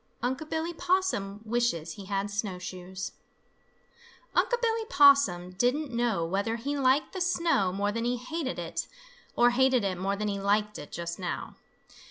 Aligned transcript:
XX 0.23 0.23
UNC' 0.29 0.49
BILLY 0.49 0.73
POSSUM 0.73 1.41
WISHES 1.45 1.91
HE 1.93 2.05
HAD 2.05 2.31
SNOWSHOES 2.31 3.11
Unc' 4.33 4.53
Billy 4.59 4.85
Possum 4.89 5.51
didn't 5.51 5.93
know 5.93 6.25
whether 6.25 6.55
he 6.55 6.75
liked 6.75 7.13
the 7.13 7.21
snow 7.21 7.71
more 7.71 7.91
than 7.91 8.05
he 8.05 8.17
hated 8.17 8.57
it 8.57 8.87
or 9.35 9.51
hated 9.51 9.83
it 9.83 9.99
more 9.99 10.15
than 10.15 10.27
he 10.27 10.39
liked 10.39 10.79
it, 10.79 10.91
just 10.91 11.19
now. 11.19 11.55